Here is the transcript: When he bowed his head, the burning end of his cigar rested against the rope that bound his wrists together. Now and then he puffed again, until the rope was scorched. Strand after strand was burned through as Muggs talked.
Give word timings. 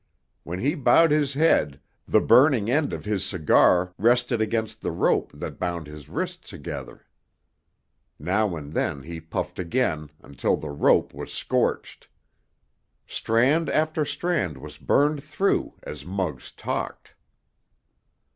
When 0.41 0.57
he 0.57 0.73
bowed 0.73 1.11
his 1.11 1.35
head, 1.35 1.79
the 2.07 2.19
burning 2.21 2.71
end 2.71 2.91
of 2.91 3.05
his 3.05 3.23
cigar 3.23 3.93
rested 3.99 4.41
against 4.41 4.81
the 4.81 4.89
rope 4.91 5.31
that 5.35 5.59
bound 5.59 5.85
his 5.85 6.09
wrists 6.09 6.49
together. 6.49 7.05
Now 8.17 8.55
and 8.55 8.73
then 8.73 9.03
he 9.03 9.21
puffed 9.21 9.59
again, 9.59 10.09
until 10.23 10.57
the 10.57 10.71
rope 10.71 11.13
was 11.13 11.31
scorched. 11.31 12.07
Strand 13.05 13.69
after 13.69 14.03
strand 14.03 14.57
was 14.57 14.79
burned 14.79 15.23
through 15.23 15.75
as 15.83 16.03
Muggs 16.03 16.49
talked. 16.51 17.13